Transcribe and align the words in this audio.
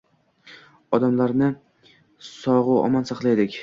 Odamlarni 0.99 1.51
sogʻu 2.33 2.85
omon 2.91 3.11
saqladik 3.13 3.59